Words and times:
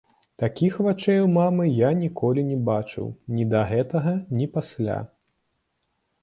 Такіх 0.43 0.77
вачэй 0.85 1.19
у 1.25 1.27
мамы 1.33 1.67
я 1.79 1.89
ніколі 1.99 2.45
не 2.47 2.57
бачыў, 2.71 3.11
ні 3.35 3.45
да 3.53 3.61
гэтага, 3.73 4.15
ні 4.41 4.45
пасля. 4.57 4.99